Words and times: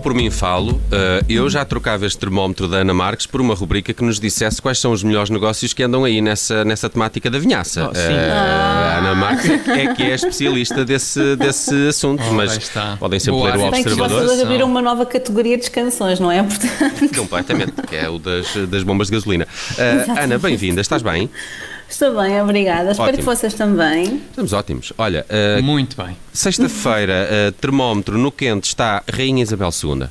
Por 0.00 0.14
mim, 0.14 0.30
falo. 0.30 0.72
Uh, 0.72 0.80
eu 1.28 1.48
já 1.48 1.64
trocava 1.64 2.06
este 2.06 2.18
termómetro 2.18 2.66
da 2.66 2.78
Ana 2.78 2.94
Marques 2.94 3.26
por 3.26 3.40
uma 3.40 3.54
rubrica 3.54 3.92
que 3.92 4.02
nos 4.02 4.18
dissesse 4.18 4.60
quais 4.60 4.78
são 4.78 4.92
os 4.92 5.02
melhores 5.02 5.30
negócios 5.30 5.72
que 5.72 5.82
andam 5.82 6.04
aí 6.04 6.20
nessa, 6.20 6.64
nessa 6.64 6.88
temática 6.88 7.30
da 7.30 7.38
vinhaça. 7.38 7.88
Oh, 7.90 7.94
sim. 7.94 8.00
Uh, 8.00 8.32
a 8.32 8.98
Ana 8.98 9.14
Marques 9.14 9.50
é 9.68 9.94
que 9.94 10.02
é 10.02 10.14
especialista 10.14 10.84
desse, 10.84 11.36
desse 11.36 11.88
assunto, 11.88 12.22
Oh, 12.28 12.32
mas 12.34 12.56
está. 12.56 12.96
podem 12.98 13.20
sempre 13.20 13.40
Boa 13.40 13.50
ler 13.54 13.58
o. 13.58 13.70
Bem 13.70 13.82
que 13.82 13.88
Observador. 13.90 14.26
vocês 14.26 14.40
abriram 14.40 14.66
uma 14.66 14.82
nova 14.82 15.06
categoria 15.06 15.56
de 15.58 15.70
canções, 15.70 16.18
não 16.18 16.30
é? 16.32 16.42
Portanto, 16.42 17.14
Completamente, 17.16 17.72
que 17.88 17.96
é 17.96 18.08
o 18.08 18.18
das, 18.18 18.46
das 18.68 18.82
bombas 18.82 19.08
de 19.08 19.14
gasolina. 19.14 19.46
Uh, 19.72 20.18
Ana, 20.20 20.38
bem-vinda, 20.38 20.80
estás 20.80 21.02
bem? 21.02 21.30
Estou 21.90 22.20
bem, 22.20 22.40
obrigada. 22.40 22.90
Espero 22.92 23.08
Ótimo. 23.08 23.18
que 23.18 23.24
vocês 23.24 23.54
também. 23.54 24.22
Estamos 24.30 24.52
ótimos. 24.52 24.92
Olha, 24.96 25.26
uh, 25.28 25.62
Muito 25.62 25.96
bem. 25.96 26.16
sexta-feira, 26.32 27.28
uh, 27.48 27.52
termómetro 27.52 28.16
no 28.16 28.30
quente 28.30 28.68
está 28.68 29.02
Rainha 29.12 29.42
Isabel 29.42 29.70
II. 29.70 30.08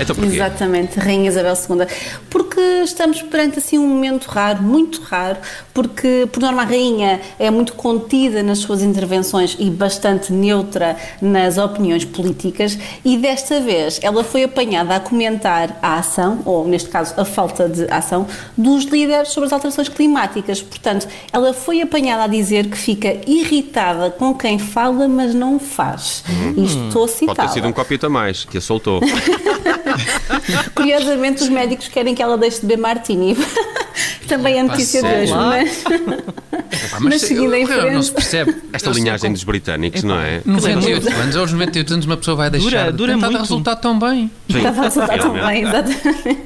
Então 0.00 0.14
porquê? 0.14 0.34
Exatamente, 0.34 0.98
Rainha 0.98 1.28
Isabel 1.28 1.54
II. 1.54 1.86
Porque 2.30 2.47
estamos 2.84 3.22
perante 3.22 3.58
assim 3.58 3.78
um 3.78 3.86
momento 3.86 4.26
raro, 4.26 4.62
muito 4.62 5.00
raro, 5.02 5.38
porque 5.72 6.28
por 6.32 6.40
norma 6.40 6.62
a 6.62 6.64
Rainha 6.64 7.20
é 7.38 7.50
muito 7.50 7.74
contida 7.74 8.42
nas 8.42 8.58
suas 8.58 8.82
intervenções 8.82 9.56
e 9.58 9.70
bastante 9.70 10.32
neutra 10.32 10.96
nas 11.20 11.58
opiniões 11.58 12.04
políticas 12.04 12.78
e 13.04 13.16
desta 13.16 13.60
vez 13.60 14.00
ela 14.02 14.24
foi 14.24 14.44
apanhada 14.44 14.96
a 14.96 15.00
comentar 15.00 15.78
a 15.82 15.98
ação, 15.98 16.40
ou 16.44 16.66
neste 16.66 16.88
caso 16.88 17.14
a 17.16 17.24
falta 17.24 17.68
de 17.68 17.84
ação, 17.90 18.26
dos 18.56 18.84
líderes 18.84 19.28
sobre 19.28 19.46
as 19.46 19.52
alterações 19.52 19.88
climáticas. 19.88 20.62
Portanto, 20.62 21.06
ela 21.32 21.52
foi 21.52 21.80
apanhada 21.80 22.24
a 22.24 22.26
dizer 22.26 22.68
que 22.68 22.76
fica 22.76 23.16
irritada 23.26 24.10
com 24.10 24.34
quem 24.34 24.58
fala, 24.58 25.08
mas 25.08 25.34
não 25.34 25.58
faz. 25.58 26.24
Isto 26.56 26.88
estou 26.88 27.04
a 27.04 27.08
Pode 27.34 27.48
ter 27.48 27.54
sido 27.54 27.68
um 27.68 27.72
copito 27.72 28.06
a 28.06 28.08
mais, 28.08 28.44
que 28.44 28.58
a 28.58 28.60
soltou. 28.60 29.00
Curiosamente, 30.74 31.42
os 31.42 31.48
médicos 31.48 31.88
querem 31.88 32.14
que 32.14 32.22
ela 32.22 32.36
deixe 32.38 32.60
de 32.60 32.66
beber 32.66 32.80
martini. 32.82 33.36
Também 34.28 34.58
é 34.58 34.62
notícia 34.62 35.02
de 35.02 35.08
hoje, 35.08 35.32
mas, 35.32 35.84
Epá, 36.84 37.00
mas 37.00 37.20
seguindo 37.22 37.54
em 37.54 37.62
eu- 37.62 37.92
não 37.92 38.02
se 38.02 38.10
frente. 38.12 38.14
percebe. 38.14 38.56
Esta 38.72 38.90
linhagem 38.90 39.20
como- 39.22 39.32
dos 39.34 39.42
britânicos, 39.44 40.02
não 40.02 40.20
é? 40.20 40.42
98 40.44 41.08
anos, 41.10 41.36
aos 41.36 41.52
98 41.52 41.94
anos 41.94 42.06
uma 42.06 42.16
pessoa 42.16 42.36
vai 42.36 42.50
deixar 42.50 42.68
Dura- 42.68 42.90
de 42.92 42.96
dura 42.96 43.16
muito. 43.16 43.38
resultar 43.38 43.76
tão 43.76 43.98
bem. 43.98 44.30
Estava 44.48 44.80
a 44.80 44.84
resultar 44.84 45.18
tão 45.18 45.32
bem, 45.32 45.62
exatamente. 45.62 46.38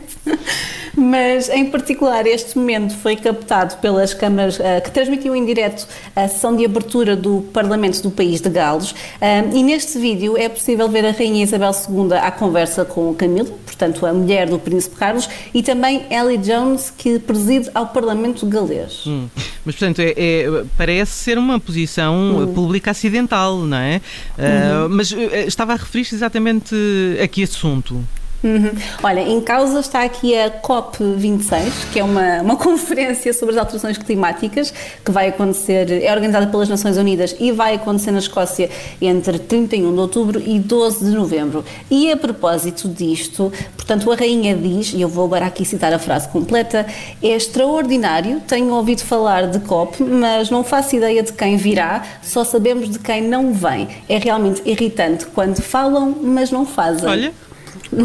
Mas, 0.97 1.49
em 1.49 1.71
particular, 1.71 2.27
este 2.27 2.57
momento 2.59 2.95
foi 2.99 3.17
captado 3.17 3.77
pelas 3.79 4.13
câmaras 4.13 4.61
ah, 4.61 4.81
que 4.81 4.91
transmitiam 4.91 5.35
em 5.35 5.45
direto 5.47 5.87
a 6.15 6.29
sessão 6.29 6.55
de 6.55 6.65
abertura 6.65 7.17
do 7.17 7.41
Parlamento 7.53 8.03
do 8.03 8.11
país 8.11 8.41
de 8.41 8.51
Gales. 8.51 8.95
Ah, 9.21 9.45
e 9.53 9.63
neste 9.63 9.99
vídeo 9.99 10.37
é 10.37 10.49
possível 10.49 10.89
ver 10.89 11.05
a 11.07 11.11
Rainha 11.13 11.43
Isabel 11.43 11.71
II 11.89 12.13
à 12.13 12.31
conversa 12.31 12.85
com 12.85 13.11
o 13.11 13.15
Camilo, 13.15 13.51
portanto, 13.65 14.05
a 14.05 14.13
mulher 14.13 14.49
do 14.49 14.59
Príncipe 14.59 14.97
Carlos, 14.97 15.29
e 15.55 15.63
também 15.63 16.05
Ellie 16.11 16.37
Jones, 16.39 16.93
que 16.97 17.19
preside 17.19 17.71
ao 17.75 17.87
Parlamento 17.87 18.45
galês. 18.47 19.05
Hum. 19.07 19.29
Mas, 19.65 19.75
portanto, 19.77 20.01
é, 20.01 20.13
é- 20.17 20.65
parece 20.77 21.13
ser 21.13 21.39
uma 21.39 21.59
posição 21.59 22.13
Hum. 22.43 22.53
pública 22.53 22.91
acidental, 22.91 23.57
não 23.59 23.77
é? 23.79 24.01
Uhum. 24.39 24.89
mas 24.91 25.13
eh, 25.13 25.45
estava 25.47 25.73
a 25.73 25.77
referir-se 25.77 26.15
exatamente 26.15 26.75
a 27.23 27.27
que 27.29 27.43
assunto? 27.43 28.03
Uhum. 28.43 28.73
Olha, 29.03 29.21
em 29.21 29.41
causa 29.41 29.81
está 29.81 30.03
aqui 30.03 30.37
a 30.37 30.51
COP26, 30.51 31.93
que 31.93 32.01
é 32.01 32.05
uma, 32.05 32.43
uma 32.43 32.57
conferência 32.59 33.33
sobre 33.33 33.55
as 33.55 33.61
alterações 33.61 33.97
climáticas 33.99 34.73
que 35.05 35.11
vai 35.11 35.29
acontecer, 35.29 36.03
é 36.03 36.13
organizada 36.13 36.47
pelas 36.49 36.69
Nações 36.69 36.97
Unidas 36.97 37.37
e 37.39 37.53
vai 37.53 37.75
acontecer 37.75 38.11
na 38.11 38.19
Escócia 38.19 38.69
entre 39.01 39.39
31 39.39 39.93
de 39.93 40.01
outubro 40.01 40.43
e 40.45 40.59
12 40.59 41.05
de 41.05 41.11
novembro. 41.13 41.65
E 41.91 42.11
a 42.11 42.17
propósito 42.17 42.89
disto, 42.89 43.53
portanto, 43.77 44.11
a 44.11 44.17
Rainha 44.17 44.57
diz, 44.57 44.93
e 44.93 45.01
eu 45.01 45.09
vou 45.09 45.25
agora 45.27 45.47
aqui 45.47 45.65
citar 45.65 45.93
a 45.93 45.99
frase 45.99 46.29
completa: 46.29 46.87
é 47.23 47.29
extraordinário, 47.29 48.41
tenho 48.41 48.73
ouvido 48.75 49.03
falar 49.03 49.47
de 49.47 49.61
COP, 49.61 50.03
mas 50.03 50.51
não 50.51 50.65
faço 50.65 50.97
ideia 50.97 51.23
de 51.23 51.33
quem 51.33 51.57
virá, 51.57 52.03
só 52.23 52.43
sabemos 52.45 52.91
de 52.91 52.99
quem 52.99 53.23
não 53.23 53.53
vem. 53.53 53.89
É 54.09 54.19
realmente 54.19 54.63
irritante 54.65 55.27
quando 55.27 55.61
falam, 55.63 56.17
mas 56.21 56.51
não 56.51 56.67
fazem. 56.67 57.09
Olha, 57.09 57.33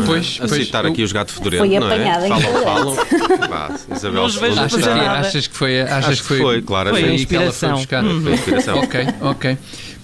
Pois, 0.06 0.40
A 0.42 0.48
pois, 0.48 0.66
citar 0.66 0.86
eu- 0.86 0.92
aqui 0.92 1.04
os 1.04 1.12
gato 1.12 1.32
fedorento, 1.34 1.66
Foi 1.66 1.80
não 1.80 1.90
é? 1.90 1.94
apanhada 1.94 2.28
em 2.28 2.30
Falam, 2.30 2.64
falam. 2.64 2.96
Pá, 3.50 3.76
Isabel 3.96 4.14
Não 4.14 4.26
os 4.26 4.36
vejo 4.36 4.60
Achas 4.60 4.84
que, 4.84 4.90
achas 4.90 5.48
que 5.48 5.56
foi, 5.56 5.82
achas 5.82 6.06
Acho 6.10 6.22
que 6.22 6.28
foi, 6.28 6.38
foi, 6.40 6.62
claramente. 6.62 7.02
foi 7.04 7.12
aí 7.14 7.26
que 7.26 7.36
ela 7.36 7.52
foi 7.52 7.70
Inspiração. 7.70 7.78
buscar. 7.78 8.04
Foi 8.22 8.34
inspiração. 8.34 8.80
ok, 8.80 9.08
ok. 9.22 9.58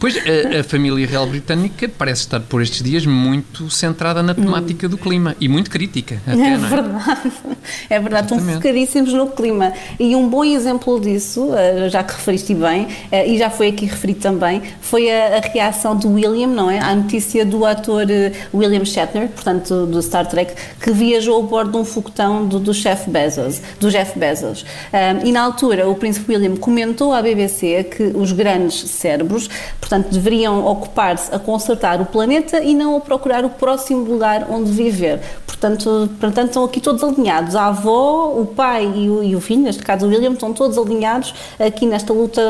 Pois 0.03 0.18
a, 0.18 0.59
a 0.59 0.64
família 0.66 1.08
real 1.08 1.25
britânica 1.25 1.88
parece 1.88 2.24
estar 2.24 2.41
por 2.41 2.62
estes 2.62 2.84
dias 2.84 3.06
muito 3.06 3.69
centrada 3.69 4.22
na 4.22 4.36
temática 4.36 4.90
do 4.90 4.97
clima 4.97 5.34
e 5.40 5.47
muito 5.47 5.72
crítica. 5.72 6.22
Até, 6.28 6.34
É 6.34 6.58
não 6.58 6.66
é? 6.66 6.69
verdade, 6.69 7.31
é 7.90 8.00
verdade, 8.02 8.24
estão 8.25 8.38
Exatamente. 8.38 8.62
focadíssimos 8.62 9.14
no 9.14 9.28
clima. 9.28 9.72
E 9.97 10.14
um 10.14 10.28
bom 10.28 10.44
exemplo 10.44 11.00
disso, 11.00 11.53
eh, 11.56 11.88
já 11.88 12.03
que 12.03 12.16
referiste 12.16 12.53
bem, 12.53 12.90
eh, 13.14 13.30
e 13.30 13.38
já 13.38 13.50
foi 13.50 13.69
aqui 13.69 13.86
referido 13.86 14.19
também, 14.19 14.62
foi 14.81 15.09
a, 15.09 15.38
a 15.38 15.40
reação 15.40 15.96
do 15.96 16.09
William, 16.12 16.47
não 16.47 16.70
é? 16.70 16.80
À 16.80 16.94
notícia 16.94 17.46
do 17.46 17.66
ator 17.66 18.06
eh, 18.12 18.34
William 18.53 18.84
Shatner, 18.84 19.30
portanto 19.30 19.85
do 19.85 20.02
Star 20.02 20.28
Trek, 20.28 20.53
que 20.81 20.91
viajou 20.91 21.41
a 21.41 21.46
bordo 21.47 21.72
de 21.72 21.78
um 21.78 21.85
foguetão 21.85 22.46
do, 22.46 22.59
do 22.59 22.74
Jeff 22.74 23.09
Bezos. 23.09 23.62
Do 23.80 23.90
Jeff 23.90 24.20
Bezos. 24.20 24.66
E 25.24 25.31
na 25.31 25.44
altura 25.44 25.88
o 25.88 25.96
príncipe 25.96 26.34
William 26.34 26.58
comentou 26.58 27.14
à 27.14 27.22
BBC 27.22 27.85
que 27.85 28.03
os 28.14 28.34
grandes 28.34 28.90
cérebros, 28.90 29.50
portanto, 29.80 29.93
deveriam 30.00 30.66
ocupar-se 30.66 31.34
a 31.34 31.40
consertar 31.40 32.02
o 32.02 32.06
planeta 32.06 32.62
e 32.64 32.74
não 32.74 32.96
a 32.98 33.00
procurar 33.00 33.44
o 33.46 33.50
próximo 33.50 34.04
lugar 34.04 34.48
onde 34.50 34.72
viver. 34.72 35.20
Portanto, 35.48 36.09
portanto 36.20 36.48
estão 36.48 36.64
aqui 36.66 36.81
todos 36.81 37.04
alinhados. 37.04 37.56
A 37.56 37.68
avó, 37.68 38.34
o 38.38 38.46
pai 38.46 38.92
e 38.96 39.09
o, 39.09 39.24
e 39.24 39.36
o 39.36 39.40
filho, 39.42 39.62
neste 39.62 39.82
caso 39.84 40.06
o 40.06 40.09
William, 40.09 40.32
estão 40.34 40.52
todos 40.53 40.78
alinhados 40.78 41.34
aqui 41.59 41.86
nesta 41.86 42.12
luta 42.12 42.42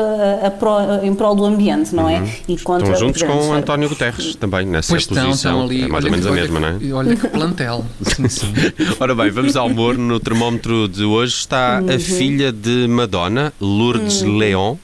a- 0.42 0.46
a 0.48 0.50
pró- 0.50 0.80
em 1.02 1.14
prol 1.14 1.34
do 1.34 1.44
ambiente, 1.44 1.94
não 1.94 2.08
é? 2.08 2.22
E 2.48 2.56
contra 2.58 2.86
Uhum. 2.88 2.92
Estão 2.94 3.06
juntos 3.08 3.22
com 3.22 3.48
o. 3.50 3.52
António 3.52 3.88
Guterres 3.88 4.34
também, 4.36 4.66
nessa 4.66 4.88
Pois 4.92 5.02
estão, 5.02 5.26
posição. 5.26 5.52
estão 5.52 5.62
ali. 5.64 5.82
é 5.84 5.88
mais 5.88 6.04
ou 6.04 6.10
menos 6.10 6.26
que- 6.26 6.32
a 6.32 6.34
mesma, 6.34 6.60
não 6.60 6.68
olha 6.68 6.74
é? 6.74 6.78
que- 6.78 6.92
Olha 6.92 7.16
que 7.16 7.28
plantel. 7.28 7.84
Sim, 8.02 8.28
sim. 8.28 8.52
Ora 8.98 9.14
bem, 9.14 9.30
vamos 9.30 9.54
ao 9.56 9.66
humor. 9.66 9.96
No 9.96 10.18
termómetro 10.18 10.88
de 10.88 11.04
hoje 11.04 11.34
está 11.34 11.80
Uhum. 11.80 11.94
a 11.94 11.98
filha 11.98 12.50
de 12.52 12.86
Madonna, 12.88 13.52
Lourdes 13.60 14.22
Leon. 14.22 14.76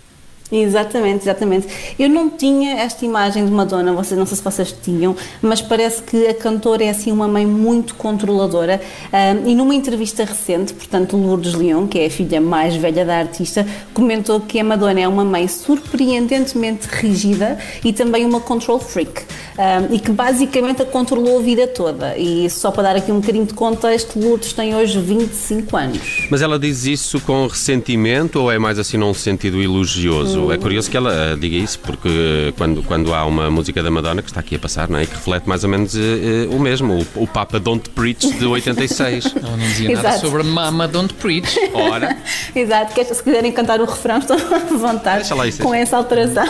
Exatamente, 0.53 1.23
exatamente. 1.23 1.69
Eu 1.99 2.09
não 2.09 2.29
tinha 2.29 2.81
esta 2.81 3.05
imagem 3.05 3.45
de 3.45 3.53
Madonna, 3.53 3.93
vocês, 3.93 4.19
não 4.19 4.27
sei 4.27 4.37
se 4.37 4.43
vocês 4.43 4.75
tinham, 4.83 5.15
mas 5.41 5.63
parece 5.63 6.03
que 6.03 6.27
a 6.27 6.35
cantora 6.35 6.85
é 6.85 6.91
assim 6.91 7.13
uma 7.13 7.29
mãe 7.29 7.47
muito 7.47 7.95
controladora. 7.95 8.81
Ahm, 9.13 9.49
e 9.49 9.55
numa 9.55 9.75
entrevista 9.75 10.25
recente, 10.25 10.75
portanto, 10.75 11.17
Lourdes 11.17 11.55
Leon, 11.55 11.87
que 11.87 12.01
é 12.01 12.07
a 12.07 12.11
filha 12.11 12.41
mais 12.41 12.75
velha 12.75 13.05
da 13.05 13.19
artista, 13.19 13.65
comentou 13.95 14.41
que 14.41 14.59
a 14.59 14.65
Madonna 14.65 15.01
é 15.01 15.09
uma 15.09 15.25
mãe 15.25 15.47
surpreendentemente 15.47 16.89
rígida 16.89 17.57
e 17.85 17.93
também 17.93 18.27
uma 18.27 18.41
control 18.41 18.81
freak. 18.81 19.23
Ahm, 19.57 19.95
e 19.95 20.01
que 20.01 20.11
basicamente 20.11 20.83
a 20.83 20.85
controlou 20.85 21.39
a 21.39 21.43
vida 21.43 21.67
toda. 21.69 22.17
E 22.19 22.51
só 22.51 22.73
para 22.73 22.83
dar 22.85 22.97
aqui 22.97 23.13
um 23.13 23.21
bocadinho 23.21 23.47
de 23.47 23.55
contexto, 23.55 24.19
Lourdes 24.19 24.53
tem 24.53 24.75
hoje 24.75 24.99
25 24.99 25.77
anos. 25.77 26.27
Mas 26.29 26.43
ela 26.43 26.59
diz 26.59 26.87
isso 26.87 27.21
com 27.21 27.47
ressentimento 27.47 28.41
ou 28.41 28.51
é 28.51 28.59
mais 28.59 28.79
assim 28.79 28.97
num 28.97 29.15
sentido 29.15 29.63
elogioso? 29.63 30.40
É 30.53 30.59
curioso 30.59 30.91
que 30.91 30.97
ela 30.97 31.13
eh, 31.13 31.37
diga 31.37 31.57
isso, 31.57 31.79
porque 31.81 32.09
eh, 32.09 32.53
quando, 32.57 32.83
quando 32.83 33.15
há 33.15 33.25
uma 33.25 33.51
música 33.51 33.83
da 33.83 33.91
Madonna 33.91 34.23
que 34.23 34.29
está 34.29 34.41
aqui 34.41 34.57
a 34.57 34.59
passar, 34.59 34.89
não 34.89 34.99
é? 34.99 35.07
que 35.07 35.15
reflete 35.15 35.49
mais 35.49 35.65
ou 35.65 35.71
menos 35.71 35.95
eh, 35.97 36.49
o 36.51 36.59
mesmo, 36.59 37.05
o, 37.17 37.23
o 37.23 37.27
Papa 37.27 37.59
Don't 37.59 37.89
Preach 37.91 38.31
de 38.33 38.47
86. 38.47 39.35
Ela 39.43 39.57
não 39.57 39.59
dizia 39.59 39.89
nada 39.91 40.09
Exato. 40.09 40.27
sobre 40.27 40.43
Mama 40.43 40.87
Don't 40.87 41.13
Preach. 41.15 41.59
Ora, 41.73 42.17
Exato, 42.55 42.95
que 42.95 43.05
se 43.05 43.23
quiserem 43.23 43.53
cantar 43.53 43.81
o 43.81 43.85
refrão, 43.85 44.19
estão 44.21 44.37
à 44.37 44.59
vontade 44.59 45.21
Deixa 45.21 45.35
lá 45.35 45.47
isso, 45.47 45.63
com 45.63 45.75
essa 45.75 45.97
alteração. 45.97 46.45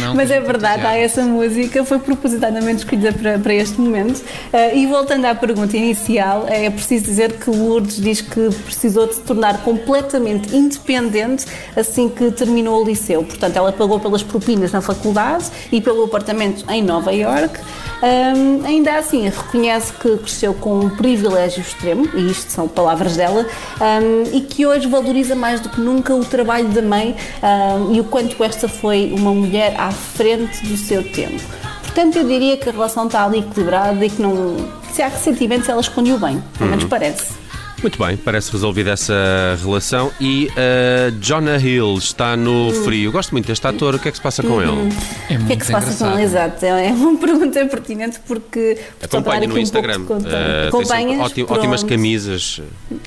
Não, 0.00 0.14
Mas 0.14 0.30
é 0.30 0.40
verdade, 0.40 0.86
há 0.86 0.96
essa 0.96 1.22
música, 1.22 1.84
foi 1.84 1.98
propositadamente 1.98 2.78
escolhida 2.78 3.12
para, 3.12 3.38
para 3.38 3.54
este 3.54 3.80
momento. 3.80 4.22
Ah, 4.52 4.74
e 4.74 4.86
voltando 4.86 5.24
à 5.26 5.34
pergunta 5.34 5.76
inicial, 5.76 6.46
é 6.48 6.70
preciso 6.70 7.04
dizer 7.04 7.32
que 7.34 7.50
Lourdes 7.50 8.00
diz 8.00 8.20
que 8.20 8.50
precisou 8.64 9.06
de 9.06 9.14
se 9.14 9.20
tornar 9.20 9.62
completamente 9.62 10.54
independente 10.54 11.46
assim 11.76 12.08
que 12.08 12.30
terminou 12.30 12.82
o 12.82 12.86
liceu. 12.86 13.11
Portanto, 13.20 13.56
ela 13.56 13.72
pagou 13.72 14.00
pelas 14.00 14.22
propinas 14.22 14.72
na 14.72 14.80
faculdade 14.80 15.46
e 15.70 15.80
pelo 15.80 16.04
apartamento 16.04 16.64
em 16.70 16.82
Nova 16.82 17.12
York. 17.12 17.60
Um, 18.02 18.66
ainda 18.66 18.98
assim, 18.98 19.28
reconhece 19.28 19.92
que 19.92 20.16
cresceu 20.16 20.54
com 20.54 20.80
um 20.80 20.90
privilégio 20.90 21.60
extremo, 21.60 22.08
e 22.14 22.30
isto 22.30 22.50
são 22.50 22.66
palavras 22.66 23.16
dela, 23.16 23.46
um, 23.80 24.36
e 24.36 24.40
que 24.40 24.66
hoje 24.66 24.88
valoriza 24.88 25.36
mais 25.36 25.60
do 25.60 25.68
que 25.68 25.80
nunca 25.80 26.12
o 26.14 26.24
trabalho 26.24 26.68
da 26.68 26.82
mãe 26.82 27.14
um, 27.42 27.94
e 27.94 28.00
o 28.00 28.04
quanto 28.04 28.42
esta 28.42 28.66
foi 28.66 29.12
uma 29.16 29.32
mulher 29.32 29.74
à 29.78 29.92
frente 29.92 30.66
do 30.66 30.76
seu 30.76 31.04
tempo. 31.12 31.42
Portanto, 31.82 32.16
eu 32.16 32.24
diria 32.26 32.56
que 32.56 32.68
a 32.68 32.72
relação 32.72 33.06
está 33.06 33.24
ali 33.24 33.40
equilibrada 33.40 34.04
e 34.04 34.08
que 34.08 34.20
não. 34.20 34.56
Se 34.92 35.02
há 35.02 35.08
ressentimentos, 35.08 35.68
ela 35.68 35.80
esconde-o 35.80 36.18
bem, 36.18 36.42
pelo 36.58 36.70
menos 36.70 36.84
parece. 36.84 37.41
Muito 37.82 37.98
bem, 37.98 38.16
parece 38.16 38.52
resolvida 38.52 38.90
essa 38.92 39.58
relação. 39.60 40.12
E 40.20 40.48
uh, 40.52 41.10
Jonah 41.20 41.58
Hill 41.58 41.94
está 41.98 42.36
no 42.36 42.72
frio. 42.84 43.10
Gosto 43.10 43.32
muito 43.32 43.46
deste 43.48 43.66
ator. 43.66 43.96
O 43.96 43.98
que 43.98 44.06
é 44.08 44.10
que 44.12 44.16
se 44.18 44.22
passa 44.22 44.40
com 44.40 44.62
ele? 44.62 44.92
É 45.28 45.36
O 45.36 45.46
que 45.46 45.52
é 45.52 45.56
que 45.56 45.66
se 45.66 45.72
passa 45.72 45.86
engraçado. 45.88 46.10
com 46.12 46.16
ele? 46.18 46.24
Exato, 46.24 46.64
é 46.64 46.92
uma 46.92 47.18
pergunta 47.18 47.66
pertinente 47.66 48.20
porque. 48.26 48.78
Acompanha 49.02 49.48
no 49.48 49.58
Instagram. 49.58 50.02
Uh, 50.02 50.06
tem 50.06 50.20
sempre 50.20 50.68
Acompanhas? 50.68 51.20
ótim- 51.22 51.42
ótimas 51.48 51.80
Pronto. 51.80 51.90
camisas. 51.90 52.60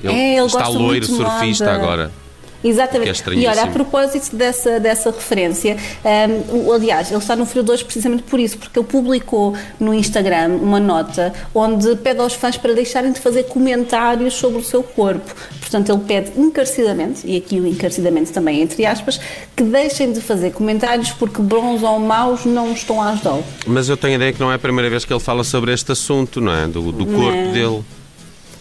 Ele, 0.03 0.13
É, 0.13 0.37
ele 0.37 0.45
está 0.45 0.59
gosta 0.59 0.77
loiro, 0.77 1.05
surfista 1.05 1.71
agora. 1.71 2.11
Exatamente. 2.67 3.23
Que 3.23 3.29
é 3.29 3.33
e 3.33 3.47
olha, 3.47 3.63
a 3.63 3.67
propósito 3.67 4.35
dessa, 4.35 4.79
dessa 4.79 5.11
referência, 5.11 5.77
um, 6.51 6.67
o- 6.67 6.73
aliás, 6.73 7.11
ele 7.11 7.19
está 7.19 7.35
no 7.35 7.45
Frio 7.45 7.63
2 7.63 7.83
precisamente 7.83 8.23
por 8.23 8.39
isso, 8.39 8.57
porque 8.57 8.77
ele 8.79 8.87
publicou 8.87 9.55
no 9.79 9.93
Instagram 9.93 10.57
uma 10.61 10.79
nota 10.79 11.33
onde 11.53 11.95
pede 11.97 12.19
aos 12.19 12.33
fãs 12.33 12.57
para 12.57 12.73
deixarem 12.73 13.11
de 13.11 13.19
fazer 13.19 13.43
comentários 13.43 14.33
sobre 14.33 14.59
o 14.59 14.63
seu 14.63 14.81
corpo. 14.81 15.33
Portanto, 15.59 15.91
ele 15.91 16.01
pede 16.07 16.31
encarecidamente, 16.39 17.21
e 17.25 17.37
aqui 17.37 17.59
o 17.59 17.67
encarecidamente 17.67 18.31
também 18.31 18.61
entre 18.61 18.85
aspas, 18.85 19.19
que 19.55 19.63
deixem 19.63 20.11
de 20.11 20.21
fazer 20.21 20.51
comentários 20.51 21.11
porque 21.11 21.41
bons 21.41 21.83
ou 21.83 21.99
maus 21.99 22.45
não 22.45 22.71
estão 22.71 23.01
a 23.01 23.09
ajudá-lo. 23.11 23.43
Mas 23.67 23.89
eu 23.89 23.97
tenho 23.97 24.13
a 24.13 24.15
ideia 24.17 24.33
que 24.33 24.39
não 24.39 24.51
é 24.51 24.55
a 24.55 24.59
primeira 24.59 24.89
vez 24.89 25.05
que 25.05 25.13
ele 25.13 25.19
fala 25.19 25.43
sobre 25.43 25.73
este 25.73 25.91
assunto, 25.91 26.41
não 26.41 26.51
é? 26.53 26.67
Do, 26.67 26.91
do 26.91 27.05
corpo 27.05 27.31
Não. 27.35 27.51
dele. 27.51 27.83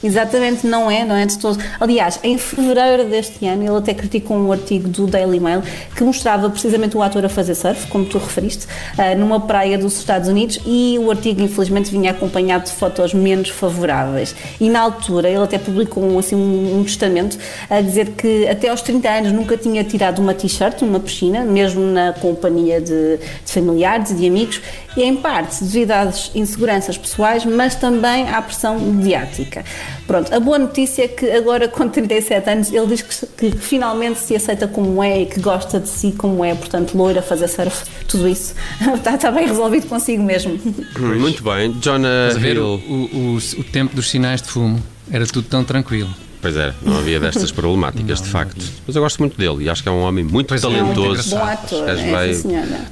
Exatamente, 0.04 0.66
não 0.66 0.90
é, 0.90 1.02
não 1.02 1.16
é 1.16 1.24
de 1.24 1.38
todo. 1.38 1.58
Aliás, 1.80 2.20
em 2.22 2.36
fevereiro 2.36 3.08
deste 3.08 3.46
ano, 3.46 3.62
ele 3.62 3.78
até 3.78 3.94
criticou 3.94 4.36
um 4.36 4.52
artigo 4.52 4.86
do 4.86 5.06
Daily 5.06 5.40
Mail 5.40 5.62
que 5.96 6.04
mostrava 6.04 6.50
precisamente 6.50 6.94
o 6.94 7.02
ator 7.02 7.24
a 7.24 7.28
fazer 7.30 7.54
surf, 7.54 7.86
como 7.86 8.04
tu 8.04 8.18
referiste, 8.18 8.66
ah, 8.98 9.14
numa 9.14 9.40
praia 9.40 9.78
dos 9.78 9.96
Estados 9.96 10.28
Unidos 10.28 10.60
e 10.66 10.98
o 10.98 11.10
artigo, 11.10 11.40
infelizmente, 11.40 11.90
vinha 11.90 12.10
acompanhado 12.10 12.64
de 12.66 12.72
fotos 12.72 13.14
menos 13.14 13.48
favoráveis. 13.48 14.36
E 14.60 14.68
na 14.68 14.80
altura, 14.80 15.26
ele 15.26 15.42
até 15.42 15.56
publicou 15.56 16.04
um, 16.04 16.18
assim, 16.18 16.36
um, 16.36 16.80
um 16.80 16.84
testamento 16.84 17.38
a 17.70 17.80
dizer 17.80 18.10
que 18.10 18.46
até 18.46 18.68
aos 18.68 18.82
30 18.82 19.08
anos 19.08 19.32
nunca 19.32 19.56
tinha 19.56 19.82
tirado 19.84 20.18
uma 20.18 20.34
t-shirt 20.34 20.82
numa 20.82 21.00
piscina, 21.00 21.44
mesmo 21.44 21.80
na 21.80 22.12
companhia 22.12 22.78
de, 22.78 23.16
de 23.16 23.50
familiares 23.50 24.10
e 24.10 24.14
de 24.16 24.26
amigos, 24.26 24.60
e 24.98 25.02
em 25.02 25.16
parte 25.16 25.64
devido 25.64 25.92
às 25.92 26.30
inseguranças 26.34 26.98
pessoais, 26.98 27.46
mas 27.46 27.74
também 27.74 28.28
à 28.28 28.42
pressão 28.42 28.78
mediática. 28.78 29.64
Pronto, 30.06 30.35
a 30.35 30.38
boa 30.41 30.58
notícia 30.58 31.05
é 31.05 31.08
que 31.08 31.31
agora 31.31 31.67
com 31.69 31.88
37 31.88 32.50
anos 32.50 32.73
ele 32.73 32.87
diz 32.87 33.02
que, 33.02 33.50
que 33.50 33.58
finalmente 33.58 34.19
se 34.20 34.37
aceita 34.37 34.69
como 34.69 35.02
é 35.02 35.23
e 35.23 35.26
que 35.26 35.41
gosta 35.41 35.81
de 35.81 35.88
si 35.88 36.12
como 36.12 36.44
é, 36.44 36.55
portanto 36.55 36.94
loira, 36.96 37.23
fazer 37.23 37.49
surf, 37.49 37.85
tudo 38.06 38.29
isso 38.29 38.55
está, 38.96 39.14
está 39.17 39.31
bem 39.31 39.46
resolvido 39.46 39.87
consigo 39.87 40.23
mesmo. 40.23 40.58
Muito 40.99 41.43
bem. 41.43 41.73
Jonah 41.81 42.29
Estás 42.29 42.37
a 42.37 42.38
ver 42.38 42.58
o, 42.58 42.75
Hill. 42.76 43.11
o, 43.12 43.17
o- 43.37 43.61
o 43.61 43.64
tempo 43.64 43.94
dos 43.96 44.11
sinais 44.11 44.43
de 44.43 44.49
fumo. 44.49 44.82
Era 45.11 45.26
tudo 45.26 45.46
tão 45.49 45.62
tranquilo. 45.64 46.08
Pois 46.41 46.56
é, 46.56 46.75
não 46.82 46.99
havia 46.99 47.19
destas 47.19 47.50
problemáticas, 47.50 48.20
de 48.20 48.29
facto. 48.29 48.62
Mas 48.87 48.94
eu 48.94 49.00
gosto 49.02 49.19
muito 49.19 49.38
dele 49.38 49.64
e 49.64 49.69
acho 49.70 49.82
que 49.82 49.88
é 49.88 49.93
um 49.93 50.02
homem 50.02 50.23
muito 50.23 50.49
Pois 50.49 50.62
é, 50.62 50.67
talentoso. 50.67 51.31
muito 51.31 51.31
Bom 51.31 51.38
Acho 51.38 51.67
que 51.69 51.75
ator, 51.75 51.88
é, 51.88 51.94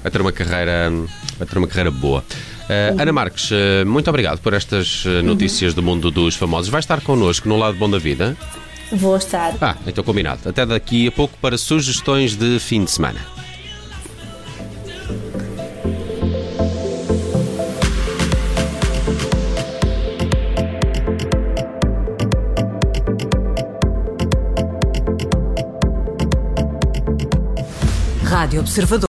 vai 0.02 0.10
ter 0.10 0.20
uma 0.22 0.32
carreira, 0.32 0.90
vai 1.38 1.46
ter 1.46 1.58
uma 1.58 1.66
carreira 1.68 1.90
boa. 1.90 2.24
Eh, 2.72 2.94
Ana 2.98 3.12
Marques, 3.12 3.50
eh, 3.52 3.84
muito 3.84 4.08
obrigado 4.08 4.40
por 4.40 4.54
estas 4.54 5.04
eh, 5.04 5.20
notícias 5.20 5.74
do 5.74 5.82
mundo 5.82 6.10
dos 6.10 6.36
famosos. 6.36 6.70
Vai 6.70 6.80
estar 6.80 7.02
connosco 7.02 7.46
no 7.46 7.58
lado 7.58 7.76
bom 7.76 7.90
da 7.90 7.98
vida? 7.98 8.34
Vou 8.90 9.14
estar. 9.16 9.54
Ah, 9.60 9.76
então 9.86 10.02
combinado. 10.02 10.48
Até 10.48 10.64
daqui 10.64 11.08
a 11.08 11.12
pouco 11.12 11.36
para 11.38 11.58
sugestões 11.58 12.34
de 12.34 12.58
fim 12.58 12.84
de 12.84 12.90
semana. 12.90 13.20
Rádio 28.24 28.60
Observador. 28.60 29.00